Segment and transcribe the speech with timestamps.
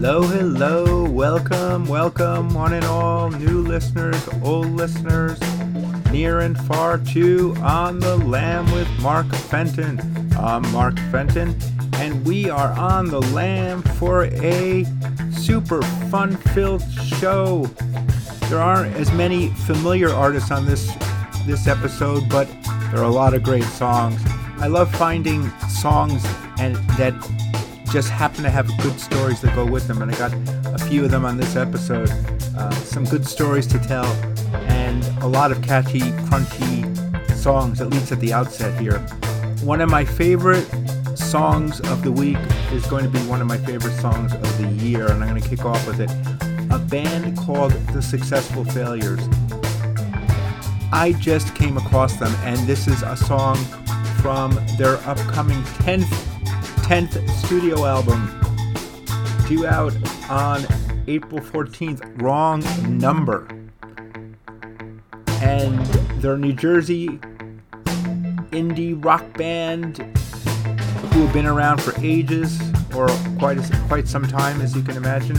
[0.00, 5.40] Hello, hello, welcome, welcome, one and all, new listeners, old listeners,
[6.12, 10.00] near and far to On the Lam with Mark Fenton.
[10.38, 11.58] I'm Mark Fenton,
[11.94, 14.86] and we are on the Lam for a
[15.32, 17.68] super fun filled show.
[18.48, 20.92] There aren't as many familiar artists on this
[21.44, 22.46] this episode, but
[22.92, 24.22] there are a lot of great songs.
[24.58, 26.24] I love finding songs
[26.60, 27.14] and that
[27.90, 30.32] just happen to have good stories that go with them, and I got
[30.74, 32.10] a few of them on this episode.
[32.56, 34.04] Uh, some good stories to tell,
[34.68, 36.84] and a lot of catchy, crunchy
[37.34, 38.98] songs, at least at the outset here.
[39.62, 40.66] One of my favorite
[41.16, 42.38] songs of the week
[42.72, 45.40] is going to be one of my favorite songs of the year, and I'm going
[45.40, 46.10] to kick off with it.
[46.70, 49.20] A band called The Successful Failures.
[50.92, 53.56] I just came across them, and this is a song
[54.20, 56.27] from their upcoming 10th
[56.88, 58.18] 10th studio album,
[59.46, 59.94] due out
[60.30, 60.66] on
[61.06, 62.22] April 14th.
[62.22, 62.64] Wrong
[62.98, 63.46] number.
[65.42, 65.84] And
[66.22, 67.08] they're a New Jersey
[68.52, 72.58] indie rock band who have been around for ages,
[72.96, 73.08] or
[73.38, 75.36] quite quite some time, as you can imagine.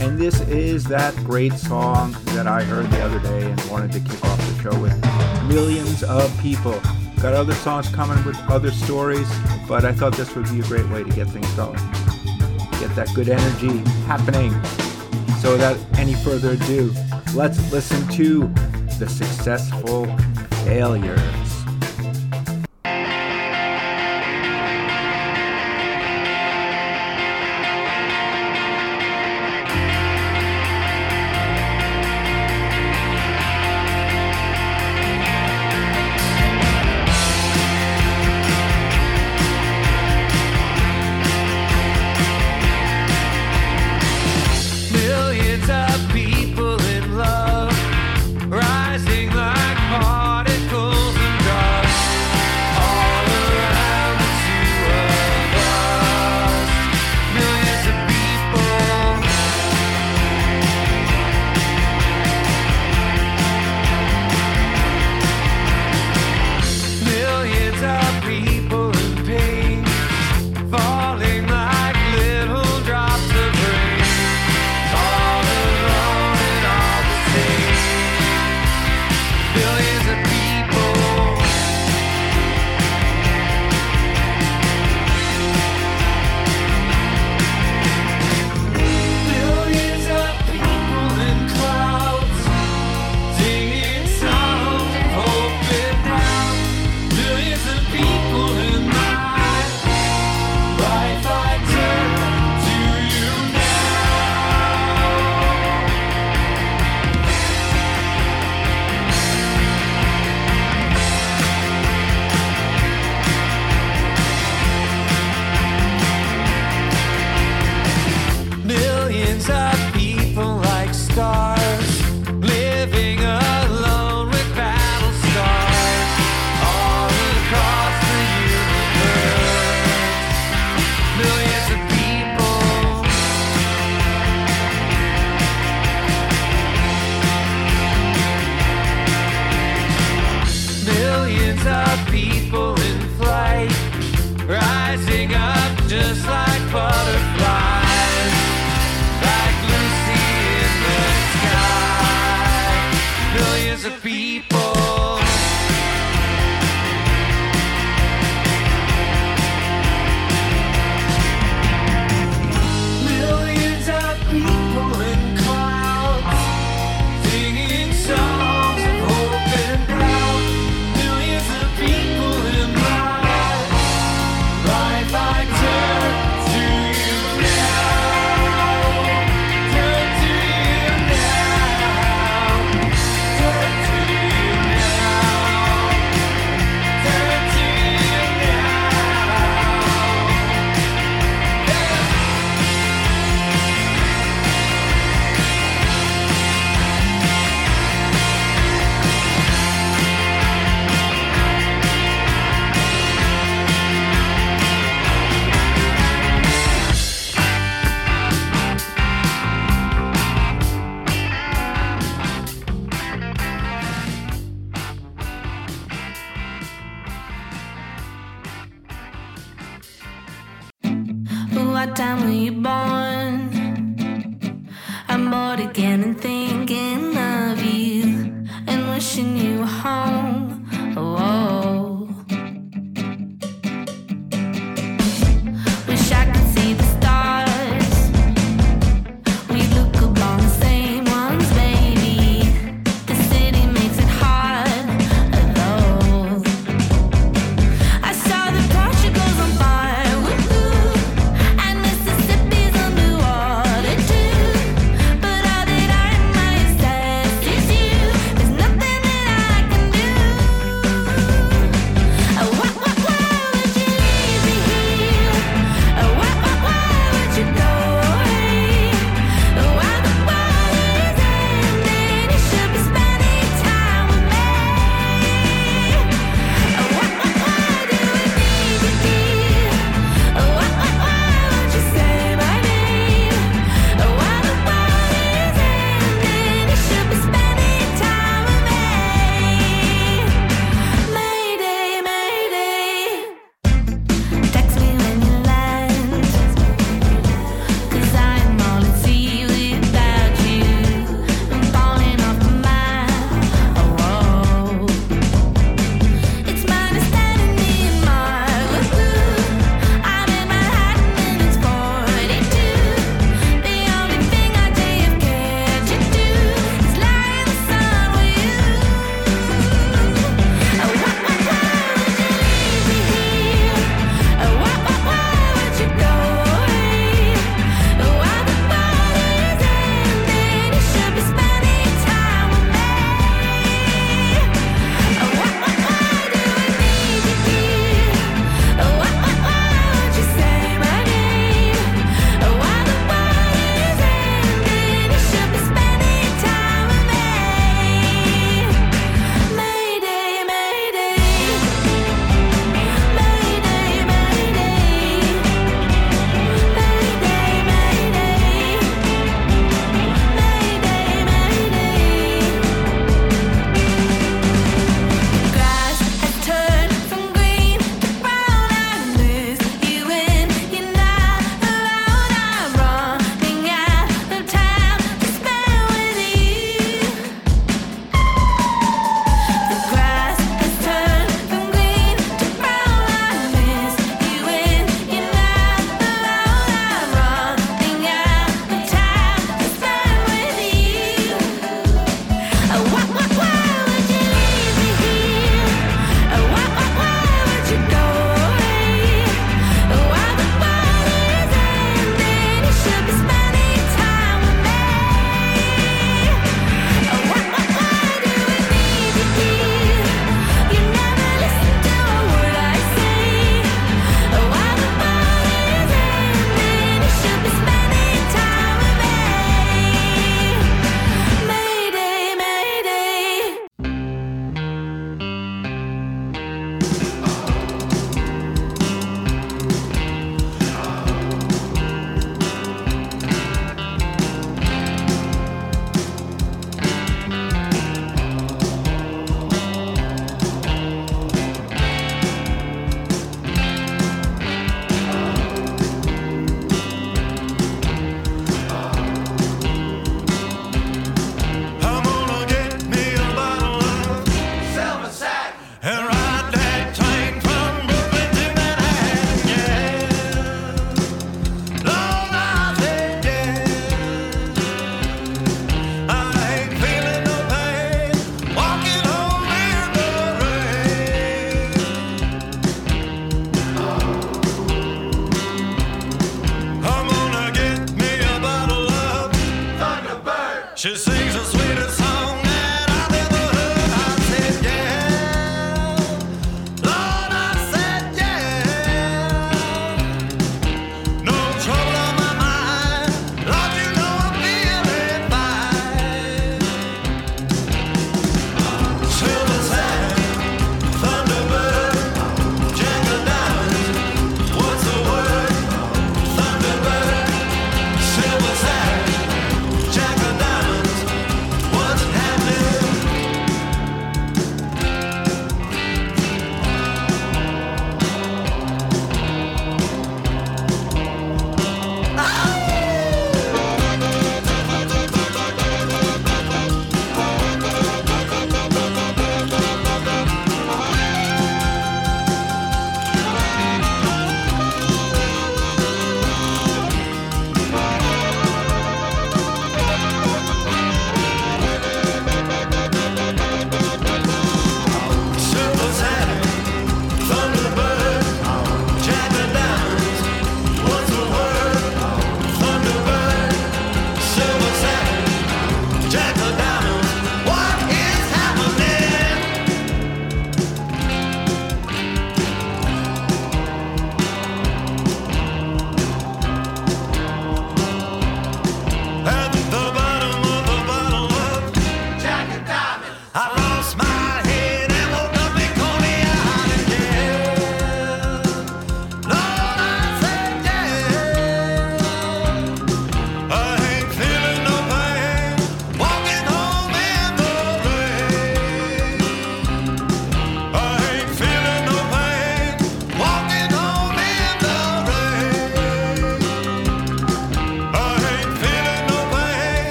[0.00, 4.00] And this is that great song that I heard the other day and wanted to
[4.00, 5.00] kick off the show with.
[5.46, 6.82] Millions of people
[7.22, 9.28] Got other songs coming with other stories,
[9.68, 11.74] but I thought this would be a great way to get things going.
[12.80, 13.76] Get that good energy
[14.06, 14.52] happening.
[15.40, 16.94] So without any further ado,
[17.34, 18.48] let's listen to
[18.98, 20.06] The Successful
[20.64, 21.49] Failures.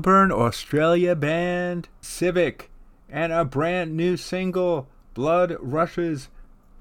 [0.00, 2.70] Melbourne, Australia band Civic
[3.10, 6.30] and a brand new single, Blood Rushes,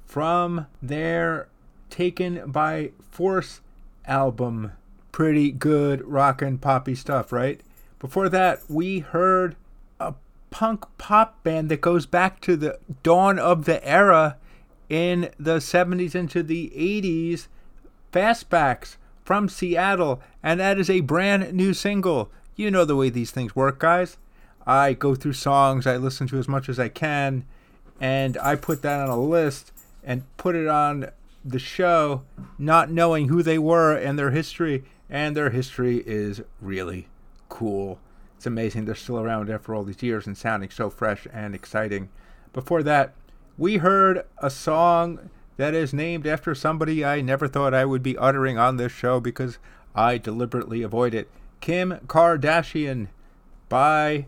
[0.06, 1.50] from their
[1.90, 3.60] Taken by Force
[4.06, 4.72] album.
[5.12, 7.60] Pretty good rockin' poppy stuff, right?
[8.00, 9.58] Before that, we heard
[10.00, 10.14] a
[10.50, 14.38] punk pop band that goes back to the dawn of the era
[14.88, 17.48] in the 70s into the 80s,
[18.14, 22.32] Fastbacks from Seattle, and that is a brand new single.
[22.60, 24.18] You know the way these things work, guys.
[24.68, 27.46] I go through songs, I listen to as much as I can,
[28.02, 29.72] and I put that on a list
[30.04, 31.10] and put it on
[31.46, 32.24] the show,
[32.58, 37.08] not knowing who they were and their history, and their history is really
[37.48, 37.98] cool.
[38.36, 42.10] It's amazing they're still around after all these years and sounding so fresh and exciting.
[42.52, 43.14] Before that,
[43.58, 48.18] we heard a song that is named after somebody I never thought I would be
[48.18, 49.60] uttering on this show because
[49.96, 51.30] I deliberately avoid it.
[51.62, 53.08] Kim Kardashian
[53.68, 54.26] by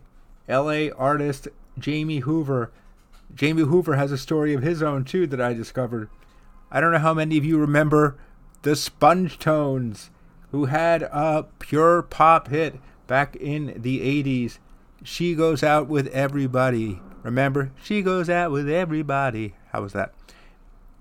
[0.48, 2.72] LA artist Jamie Hoover.
[3.34, 6.10] Jamie Hoover has a story of his own too that I discovered.
[6.72, 8.17] I don't know how many of you remember
[8.62, 10.10] the Spongetones,
[10.52, 14.60] who had a pure pop hit back in the 80s.
[15.04, 17.02] She goes out with everybody.
[17.24, 17.72] Remember?
[17.82, 19.56] She goes out with everybody.
[19.72, 20.13] How was that?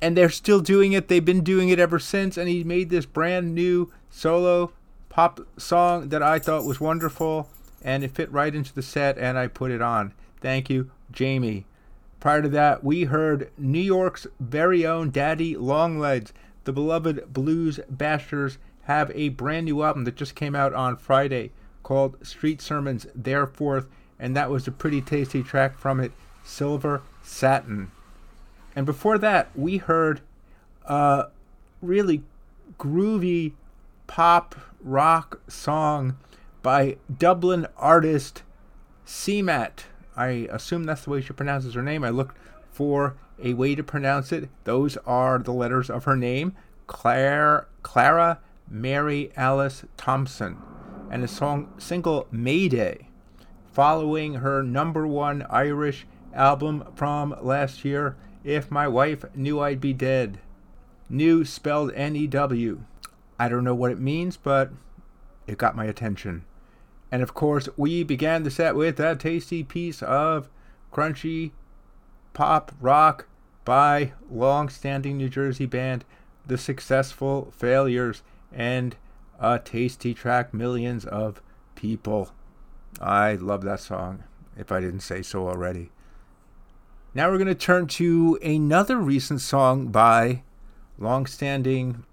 [0.01, 1.09] And they're still doing it.
[1.09, 2.37] They've been doing it ever since.
[2.37, 4.73] And he made this brand new solo
[5.11, 7.51] pop song that I thought was wonderful.
[7.83, 9.19] And it fit right into the set.
[9.19, 10.15] And I put it on.
[10.41, 11.67] Thank you, Jamie.
[12.19, 16.33] Prior to that, we heard New York's very own Daddy Long Legs.
[16.65, 21.53] The beloved Blues Bashers have a brand new album that just came out on Friday
[21.83, 23.87] called Street Sermons Thereforth,
[24.19, 26.13] and that was a pretty tasty track from it,
[26.45, 27.91] Silver Satin.
[28.77, 30.21] And before that, we heard
[30.85, 31.29] a
[31.81, 32.23] really
[32.79, 33.53] groovy
[34.11, 36.17] pop rock song
[36.63, 38.43] by Dublin artist
[39.07, 39.85] CMAT.
[40.17, 42.03] I assume that's the way she pronounces her name.
[42.03, 42.37] I looked
[42.73, 44.49] for a way to pronounce it.
[44.65, 46.57] Those are the letters of her name,
[46.89, 50.59] Claire Clara Mary Alice Thompson,
[51.09, 53.07] and the song single Mayday,
[53.73, 59.93] following her number one Irish album from last year, If My Wife New I'd Be
[59.93, 60.41] Dead.
[61.09, 62.81] New spelled N E W.
[63.41, 64.71] I don't know what it means, but
[65.47, 66.45] it got my attention.
[67.11, 70.51] And of course, we began the set with a tasty piece of
[70.93, 71.53] crunchy
[72.35, 73.29] pop rock
[73.65, 76.05] by long standing New Jersey band
[76.47, 78.23] The Successful Failures
[78.53, 78.95] and
[79.39, 81.41] a tasty track, Millions of
[81.75, 82.33] People.
[83.01, 84.25] I love that song,
[84.55, 85.91] if I didn't say so already.
[87.15, 90.43] Now we're going to turn to another recent song by
[90.99, 92.05] long standing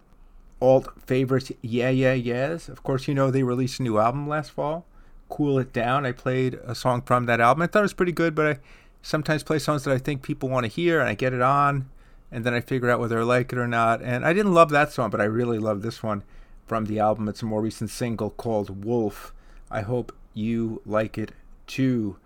[0.61, 2.69] alt favorites Yeah Yeah Yeahs.
[2.69, 4.85] Of course, you know they released a new album last fall,
[5.29, 6.05] Cool It Down.
[6.05, 7.61] I played a song from that album.
[7.61, 8.59] I thought it was pretty good, but I
[9.01, 11.89] sometimes play songs that I think people want to hear and I get it on
[12.31, 14.01] and then I figure out whether I like it or not.
[14.01, 16.23] And I didn't love that song, but I really love this one
[16.65, 17.27] from the album.
[17.29, 19.33] It's a more recent single called Wolf.
[19.71, 21.31] I hope you like it
[21.65, 22.17] too.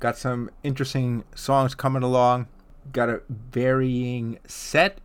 [0.00, 2.46] Got some interesting songs coming along.
[2.92, 4.98] Got a varying set,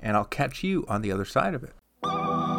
[0.00, 1.72] and I'll catch you on the other side of it.
[2.04, 2.51] Thank you.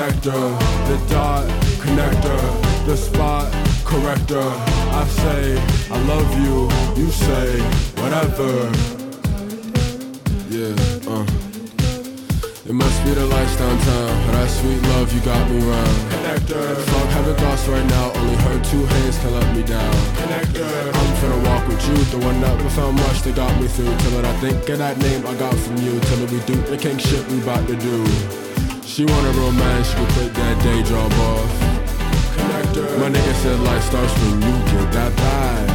[0.00, 0.58] Connector,
[0.88, 3.52] the dot connector, the spot
[3.84, 4.40] corrector.
[4.40, 5.60] I say
[5.90, 7.60] I love you, you say
[8.00, 8.72] whatever.
[10.48, 10.72] Yeah,
[11.06, 11.26] uh.
[12.64, 14.26] It must be the lights downtown.
[14.26, 15.96] But that sweet love, you got me round.
[16.14, 16.76] Connector.
[16.76, 18.12] Fuck having thoughts right now.
[18.14, 19.92] Only her two hands can let me down.
[20.22, 20.70] Connector.
[20.94, 21.96] I'm finna walk with you.
[22.14, 23.96] The one that found much that got me through.
[23.98, 25.98] Till it I think of that name I got from you.
[26.00, 28.49] Till it we do the king shit we bout to do.
[29.00, 31.50] She wanted romance, she could quit that day job off.
[33.00, 35.68] My nigga said life starts when you get that bag.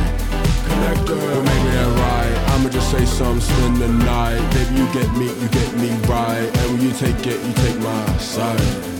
[0.70, 1.18] Connector.
[1.18, 2.54] Well, maybe that right.
[2.54, 4.48] I'ma just say something, spend the night.
[4.54, 6.56] Baby, you get me, you get me right.
[6.56, 8.95] And when you take it, you take my side.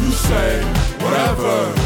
[0.00, 0.62] You, say
[1.00, 1.85] whatever.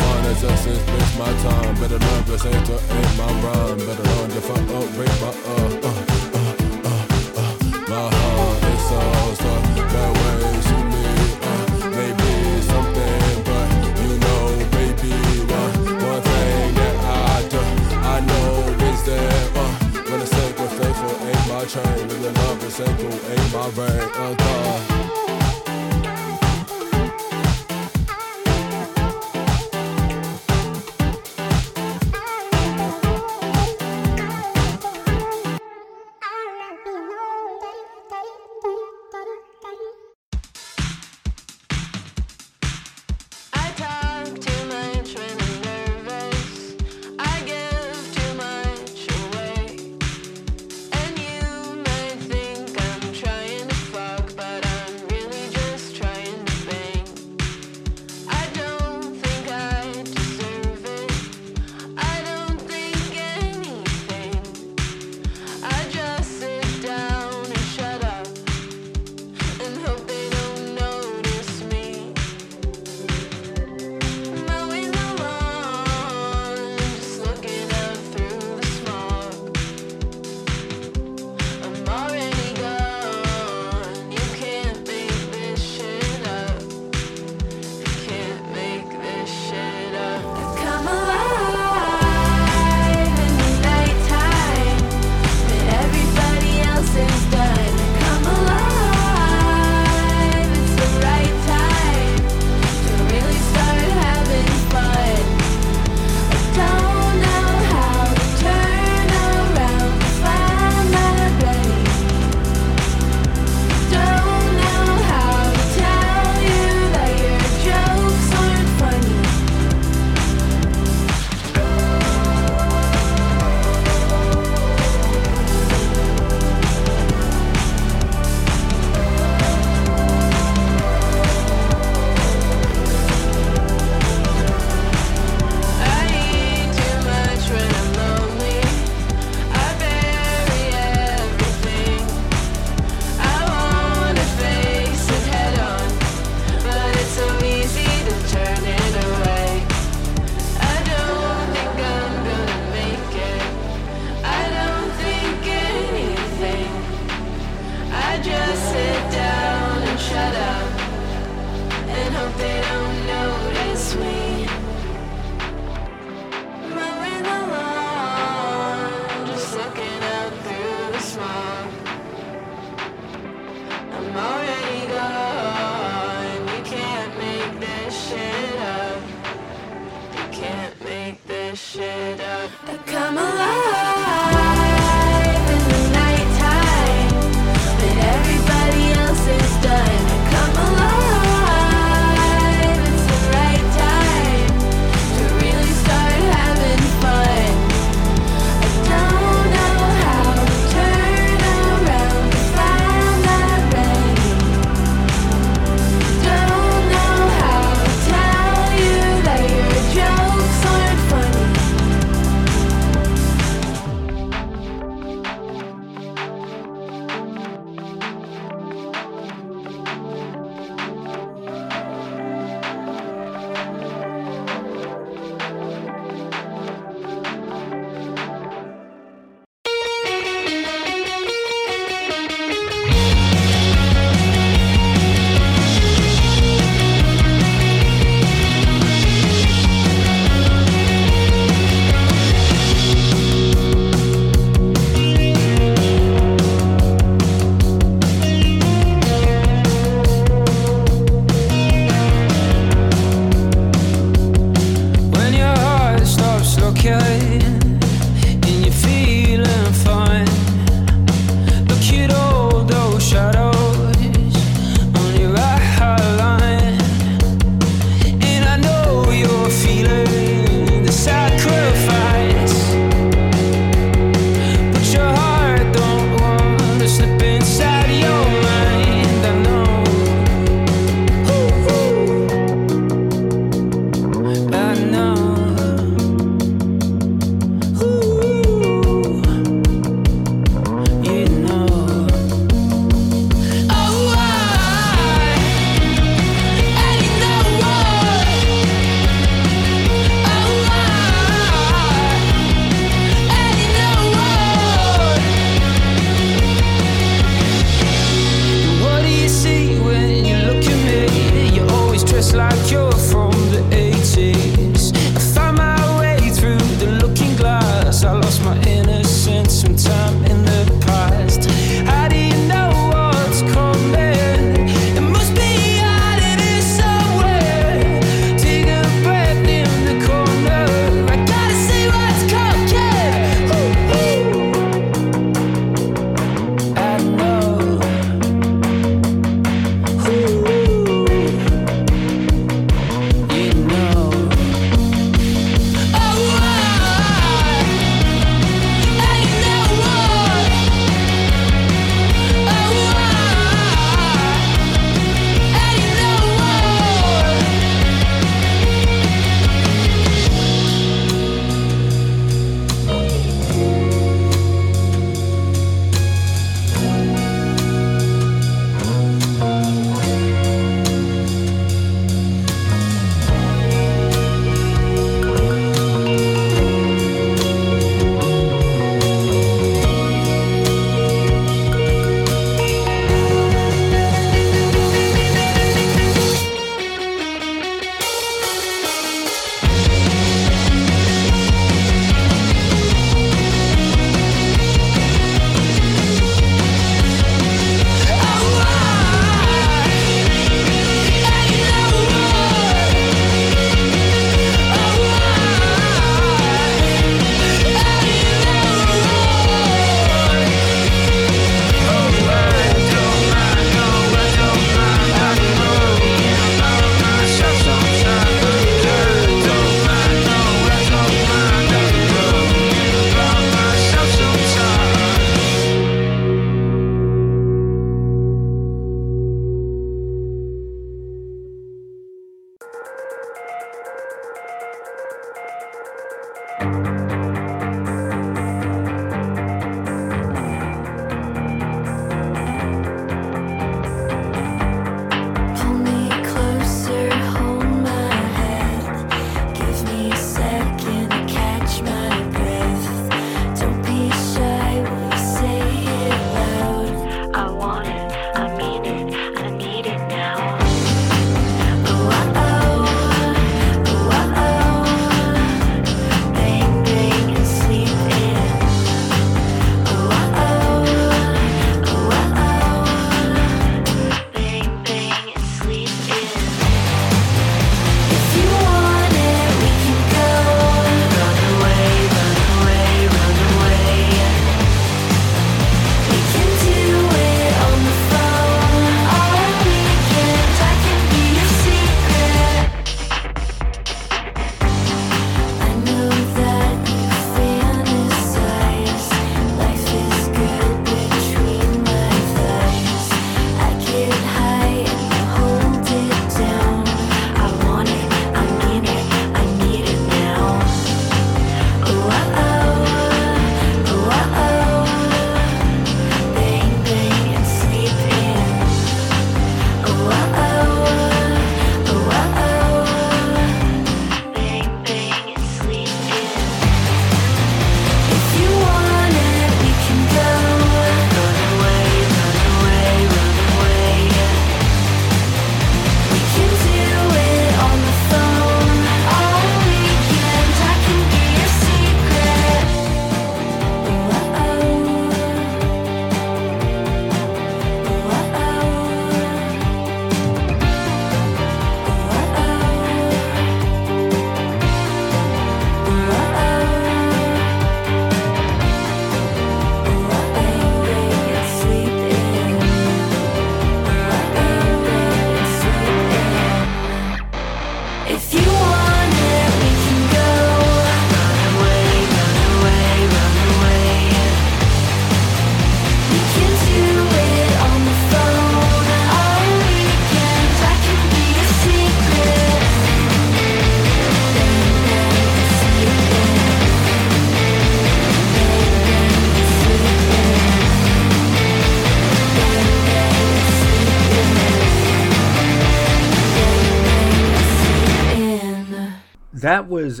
[599.50, 600.00] That was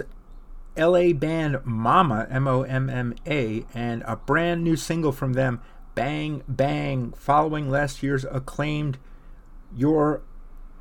[0.76, 5.60] LA band Momma, M O M M A, and a brand new single from them,
[5.96, 8.98] Bang Bang, following last year's acclaimed
[9.74, 10.22] Your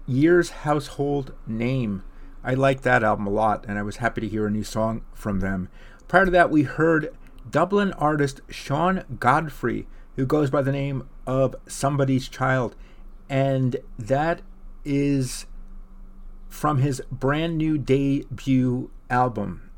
[0.05, 2.03] Year's Household Name.
[2.43, 5.01] I like that album a lot, and I was happy to hear a new song
[5.15, 5.69] from them.
[6.07, 7.11] Prior to that, we heard
[7.49, 12.75] Dublin artist Sean Godfrey, who goes by the name of Somebody's Child,
[13.27, 14.43] and that
[14.85, 15.47] is
[16.49, 19.69] from his brand new debut album,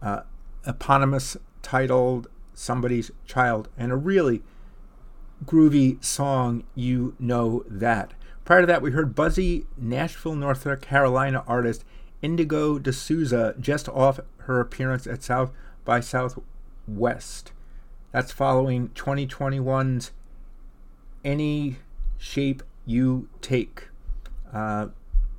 [0.00, 0.20] uh,
[0.66, 4.42] eponymous titled Somebody's Child, and a really
[5.44, 8.14] groovy song, You Know That.
[8.44, 11.84] Prior to that, we heard buzzy Asheville, North Carolina artist
[12.22, 15.52] Indigo De Souza just off her appearance at South
[15.84, 17.52] by Southwest.
[18.12, 20.12] That's following 2021's
[21.24, 21.76] Any
[22.16, 23.88] Shape You Take.
[24.52, 24.88] Uh,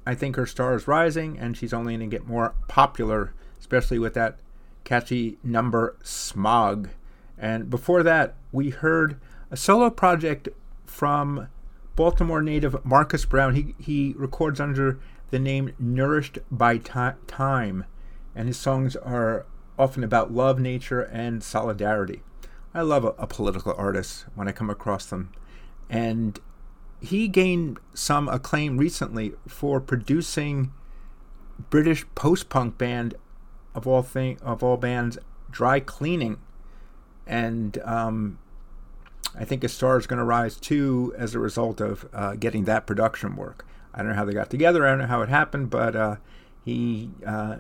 [0.05, 3.99] I think her star is rising, and she's only going to get more popular, especially
[3.99, 4.39] with that
[4.83, 6.89] catchy number Smog.
[7.37, 9.19] And before that, we heard
[9.51, 10.49] a solo project
[10.85, 11.47] from
[11.95, 13.55] Baltimore native Marcus Brown.
[13.55, 14.99] He, he records under
[15.31, 17.85] the name Nourished by Time,
[18.35, 19.45] and his songs are
[19.77, 22.21] often about love, nature, and solidarity.
[22.73, 25.31] I love a, a political artist when I come across them.
[25.89, 26.39] And
[27.01, 30.71] he gained some acclaim recently for producing
[31.69, 33.15] British post-punk band
[33.75, 35.17] of all thing of all bands,
[35.51, 36.39] Dry Cleaning,
[37.25, 38.39] and um,
[39.37, 42.65] I think his star is going to rise too as a result of uh, getting
[42.65, 43.65] that production work.
[43.93, 44.85] I don't know how they got together.
[44.85, 46.15] I don't know how it happened, but uh,
[46.65, 47.57] he uh,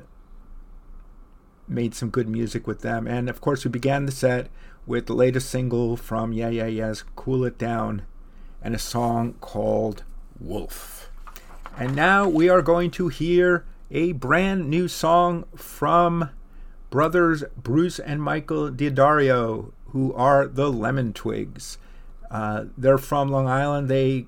[1.67, 3.07] made some good music with them.
[3.07, 4.49] And of course, we began the set
[4.85, 8.03] with the latest single from Yeah Yeah Yeahs "Cool It Down."
[8.63, 10.03] And a song called
[10.39, 11.09] Wolf.
[11.77, 16.29] And now we are going to hear a brand new song from
[16.89, 21.77] brothers Bruce and Michael D'Addario, who are the Lemon Twigs.
[22.29, 23.87] Uh, they're from Long Island.
[23.87, 24.25] They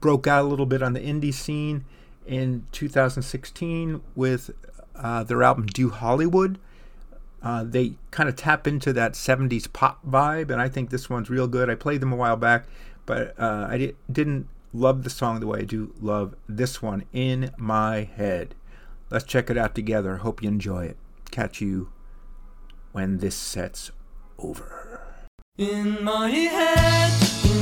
[0.00, 1.84] broke out a little bit on the indie scene
[2.26, 4.50] in 2016 with
[4.94, 6.58] uh, their album Do Hollywood.
[7.42, 11.28] Uh, they kind of tap into that 70s pop vibe, and I think this one's
[11.28, 11.68] real good.
[11.68, 12.66] I played them a while back
[13.06, 17.04] but uh, I di- didn't love the song the way I do love this one
[17.12, 18.54] in my head.
[19.10, 20.18] Let's check it out together.
[20.18, 20.96] Hope you enjoy it.
[21.30, 21.90] Catch you
[22.92, 23.90] when this set's
[24.38, 25.00] over.
[25.56, 27.53] In my head,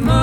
[0.00, 0.21] money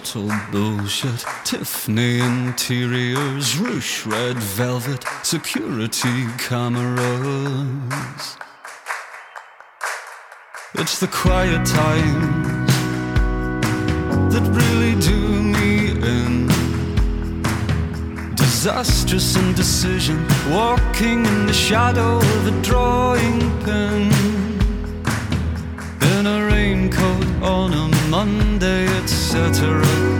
[0.00, 1.24] total bullshit.
[1.44, 8.36] Tiffany interiors, ruche red velvet, security cameras.
[10.74, 12.72] It's the quiet times
[14.32, 16.46] that really do me in.
[18.36, 24.10] Disastrous indecision, walking in the shadow of a drawing pen.
[26.14, 29.70] In a raincoat on a Monday, etc.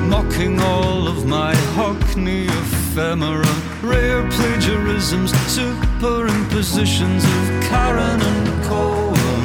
[0.06, 3.54] Mocking all of my Hockney ephemera.
[3.82, 9.44] Rare plagiarisms, superimpositions of Karen and Cohen.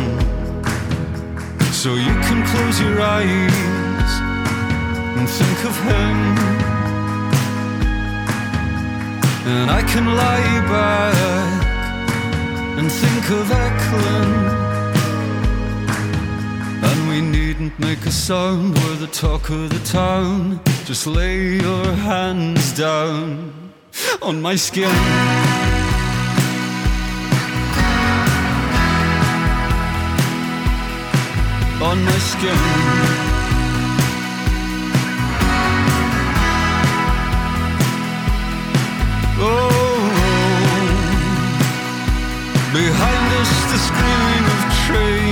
[1.73, 4.11] So you can close your eyes
[5.17, 6.17] and think of him.
[9.53, 11.65] And I can lie back
[12.77, 14.74] and think of Eklund.
[17.77, 20.59] Make a sound, we're the talk of the town.
[20.85, 23.71] Just lay your hands down
[24.21, 24.89] on my skin.
[31.81, 32.55] On my skin.
[39.37, 39.69] Oh,
[40.21, 40.45] oh.
[42.73, 45.24] behind us the screaming of trains.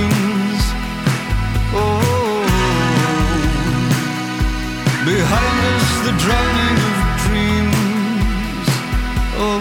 [5.14, 8.68] Behind us the drowning of dreams.
[9.44, 9.60] Oh,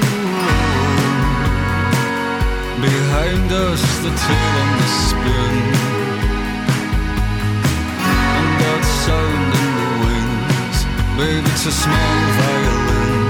[2.89, 5.55] behind us the tail on the spin.
[8.37, 10.77] And that sound in the wings,
[11.17, 13.23] babe, it's a small violin.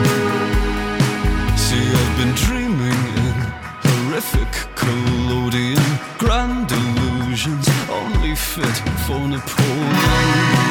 [1.66, 3.36] See, I've been dreaming in
[3.88, 4.52] horrific
[4.82, 5.84] collodion,
[6.24, 7.68] grand illusions,
[8.00, 10.63] only fit for Napoleon.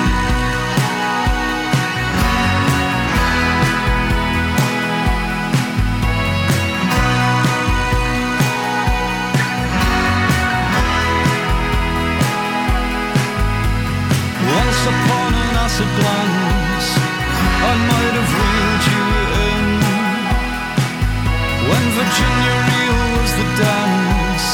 [15.73, 16.89] An glance,
[17.65, 19.07] I I might have reeled you
[19.49, 19.67] in
[21.65, 24.49] when Virginia Reel was the dance,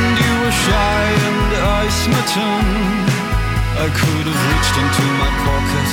[0.00, 2.64] and you were shy and I smitten.
[3.84, 5.88] I could have reached into my pocket,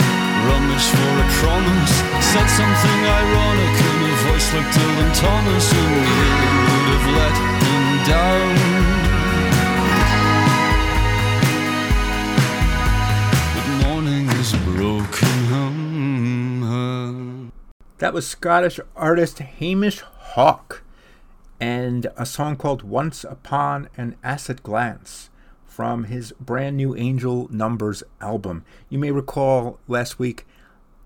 [0.47, 1.93] rummaged for a promise,
[2.31, 6.31] said something ironic in a voice like Dylan Thomas, and you
[6.71, 9.06] would have let him down.
[17.99, 20.83] That was Scottish artist Hamish Hawk
[21.59, 25.31] and a song called Once Upon an Acid Glance
[25.65, 28.63] from his brand new Angel Numbers album.
[28.87, 30.45] You may recall last week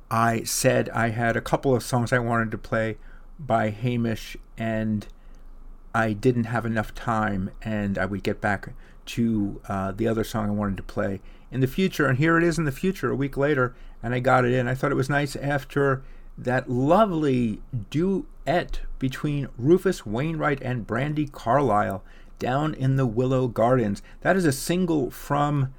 [0.09, 2.97] I said I had a couple of songs I wanted to play
[3.39, 5.07] by Hamish and
[5.95, 8.73] I didn't have enough time and I would get back
[9.05, 11.21] to uh, the other song I wanted to play
[11.51, 12.07] in the future.
[12.07, 13.73] And here it is in the future, a week later,
[14.03, 14.67] and I got it in.
[14.67, 16.03] I thought it was nice after
[16.41, 17.61] that lovely
[17.91, 22.03] duet between Rufus Wainwright and Brandi Carlile
[22.39, 24.01] down in the Willow Gardens.
[24.21, 25.71] That is a single from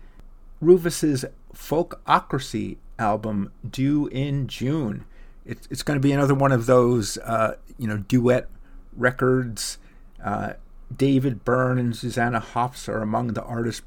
[0.60, 5.04] Rufus's Folkocracy album due in June.
[5.44, 8.48] It's, it's going to be another one of those, uh, you know, duet
[8.96, 9.78] records.
[10.22, 10.52] Uh,
[10.96, 13.82] David Byrne and Susanna Hoffs are among the artists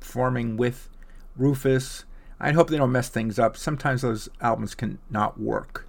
[0.00, 0.90] performing with
[1.36, 2.04] Rufus.
[2.38, 3.56] I hope they don't mess things up.
[3.56, 5.86] Sometimes those albums can not work.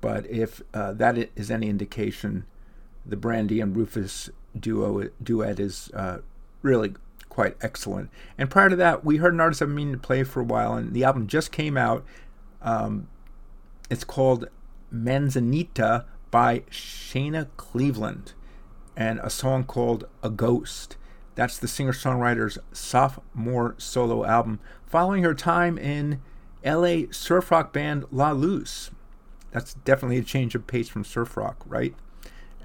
[0.00, 2.44] But if uh, that is any indication,
[3.04, 6.18] the Brandi and Rufus duo duet is uh,
[6.62, 6.94] really
[7.28, 8.10] quite excellent.
[8.36, 10.44] And prior to that, we heard an artist I've been meaning to play for a
[10.44, 12.04] while, and the album just came out.
[12.60, 13.08] Um,
[13.90, 14.48] it's called
[14.90, 18.34] Manzanita by Shana Cleveland,
[18.96, 20.96] and a song called A Ghost.
[21.34, 26.20] That's the singer songwriter's sophomore solo album, following her time in
[26.64, 28.90] LA surf rock band La Luz.
[29.52, 31.94] That's definitely a change of pace from surf rock, right?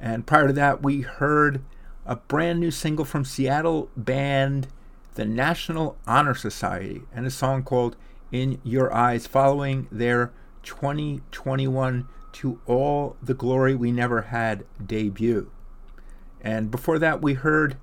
[0.02, 1.62] And prior to that, we heard
[2.06, 4.68] a brand new single from Seattle band
[5.18, 7.96] the National Honor Society and a song called
[8.32, 10.32] In Your Eyes, following their
[10.62, 15.50] 2021 To All the Glory We Never Had debut.
[16.40, 17.78] And before that, we heard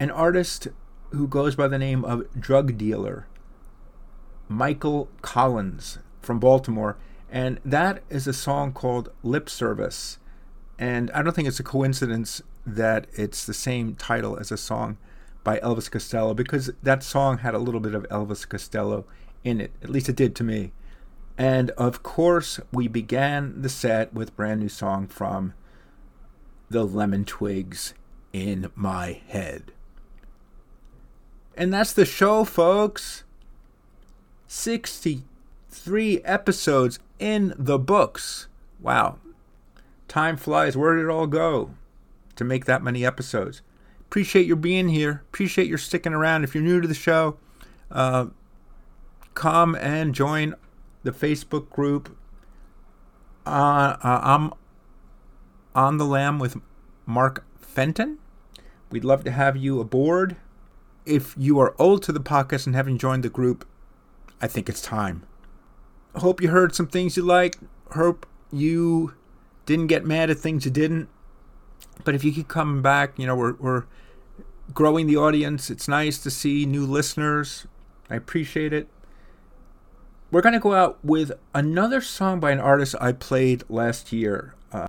[0.00, 0.68] an artist
[1.10, 3.24] who goes by the name of Drugdealer,
[4.48, 6.96] Michael Collins from Baltimore.
[7.30, 10.18] And that is a song called Lip Service.
[10.78, 14.98] And I don't think it's a coincidence that it's the same title as a song
[15.44, 19.04] by Elvis Costello because that song had a little bit of Elvis Costello
[19.44, 19.72] in it.
[19.82, 20.72] At least it did to me.
[21.38, 25.54] And of course, we began the set with brand new song from
[26.68, 27.94] the Lemon Twigs
[28.32, 29.72] in my head.
[31.56, 33.24] And that's the show, folks.
[34.48, 38.48] 63 episodes in the books.
[38.80, 39.18] Wow.
[40.08, 40.76] Time flies.
[40.76, 41.70] Where did it all go
[42.36, 43.62] to make that many episodes?
[44.00, 45.22] Appreciate your being here.
[45.28, 46.44] Appreciate your sticking around.
[46.44, 47.38] If you're new to the show,
[47.90, 48.26] uh,
[49.34, 50.54] come and join
[51.02, 52.16] the Facebook group.
[53.44, 54.52] Uh, uh, I'm
[55.74, 56.56] on the lam with
[57.04, 58.18] Mark Fenton.
[58.90, 60.36] We'd love to have you aboard.
[61.04, 63.66] If you are old to the podcast and haven't joined the group,
[64.40, 65.24] I think it's time.
[66.16, 67.58] Hope you heard some things you liked.
[67.92, 69.14] Hope you
[69.66, 71.08] didn't get mad at things you didn't.
[72.04, 73.84] But if you keep coming back, you know, we're, we're
[74.72, 75.70] growing the audience.
[75.70, 77.66] It's nice to see new listeners.
[78.08, 78.88] I appreciate it.
[80.30, 84.54] We're going to go out with another song by an artist I played last year,
[84.72, 84.88] uh,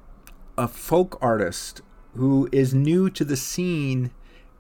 [0.58, 1.82] a folk artist
[2.16, 4.12] who is new to the scene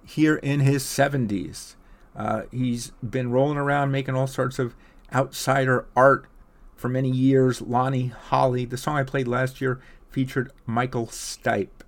[0.05, 1.75] here in his 70s.
[2.15, 4.75] Uh, he's been rolling around making all sorts of
[5.13, 6.27] outsider art
[6.77, 7.61] for many years.
[7.61, 11.83] Lonnie Holley, the song I played last year, featured Michael Stipe.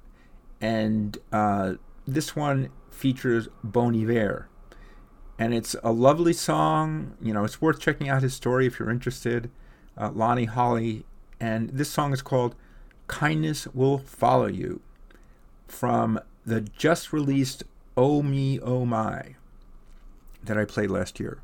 [0.59, 1.75] And uh,
[2.05, 4.49] this one features Bon Iver.
[5.37, 7.15] And it's a lovely song.
[7.21, 9.49] You know, it's worth checking out his story if you're interested.
[9.97, 11.05] Uh, Lonnie Holley.
[11.39, 12.55] And this song is called
[13.07, 14.81] Kindness Will Follow You
[15.67, 17.63] from the just released
[17.95, 19.35] Oh Me Oh My
[20.43, 21.41] that I played last year.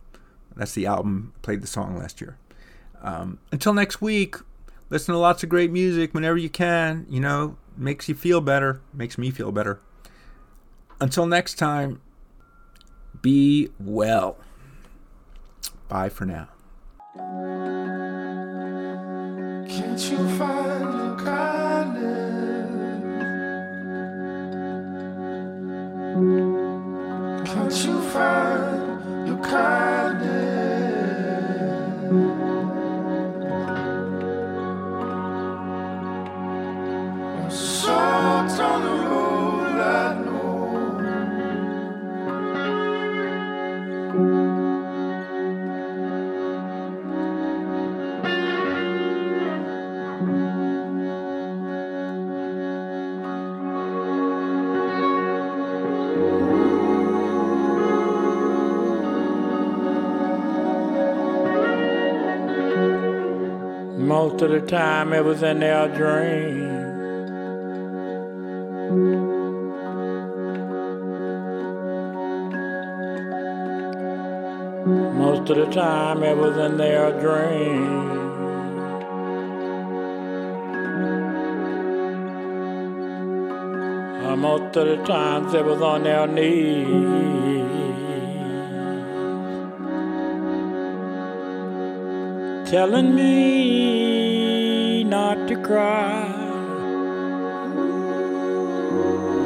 [0.56, 2.38] That's the album, played the song last year.
[3.06, 4.36] Um, until next week,
[4.90, 7.06] listen to lots of great music whenever you can.
[7.08, 9.80] You know, makes you feel better, makes me feel better.
[11.00, 12.02] Until next time,
[13.22, 14.38] be well.
[15.88, 16.50] Bye for now.
[64.36, 66.68] Most of the time it was in their dream.
[75.18, 78.12] Most of the time it was in their dream.
[84.22, 87.46] Uh, Most of the times it was on their knees.
[92.66, 93.95] telling me
[95.16, 96.28] not to cry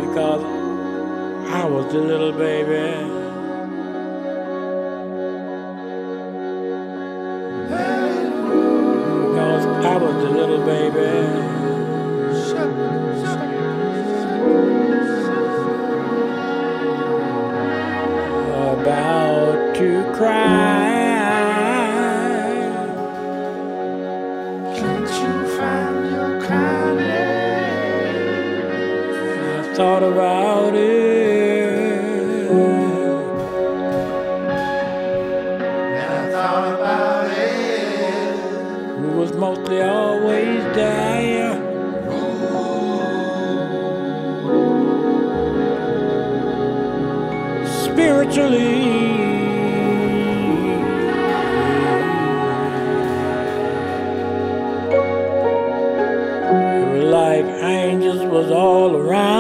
[0.02, 0.44] because
[1.60, 2.88] I was the little baby.
[9.28, 11.12] Because I was the little baby.
[18.72, 20.69] About to cry.
[48.00, 48.80] Spiritually,
[57.04, 59.39] like angels was all around